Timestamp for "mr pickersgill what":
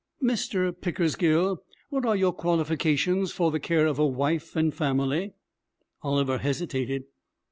0.19-2.07